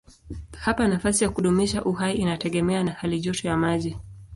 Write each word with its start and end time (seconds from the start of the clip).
Hapa 0.57 0.87
nafasi 0.87 1.23
ya 1.23 1.29
kudumisha 1.29 1.83
uhai 1.85 2.17
inategemea 2.17 2.83
na 2.83 2.91
halijoto 2.91 3.47
ya 3.47 3.57
maji. 3.57 3.97